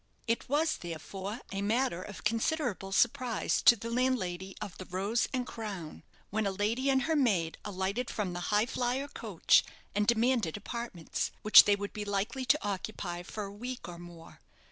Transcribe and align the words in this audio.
It 0.25 0.49
was 0.49 0.77
therefore 0.77 1.41
a 1.51 1.61
matter 1.61 2.01
of 2.01 2.23
considerable 2.23 2.91
surprise 2.91 3.61
to 3.61 3.75
the 3.75 3.91
landlady 3.91 4.55
of 4.59 4.75
the 4.79 4.85
"Rose 4.85 5.27
and 5.31 5.45
Crown," 5.45 6.01
when 6.31 6.47
a 6.47 6.51
lady 6.51 6.89
and 6.89 7.03
her 7.03 7.15
maid 7.15 7.59
alighted 7.63 8.09
from 8.09 8.33
the 8.33 8.39
"Highflyer" 8.49 9.09
coach 9.13 9.63
and 9.93 10.07
demanded 10.07 10.57
apartments, 10.57 11.29
which 11.43 11.65
they 11.65 11.75
would 11.75 11.93
be 11.93 12.03
likely 12.03 12.45
to 12.45 12.67
occupy 12.67 13.21
for 13.21 13.43
a 13.43 13.53
week 13.53 13.87
or 13.87 13.99
more. 13.99 14.41